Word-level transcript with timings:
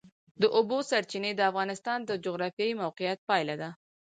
د 0.41 0.43
اوبو 0.57 0.77
سرچینې 0.89 1.31
د 1.35 1.41
افغانستان 1.51 1.99
د 2.05 2.11
جغرافیایي 2.25 2.73
موقیعت 2.83 3.19
پایله 3.29 3.55
ده. 3.61 3.69